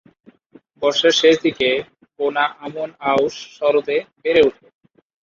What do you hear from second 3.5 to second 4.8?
শরতে বেড়ে ওঠে।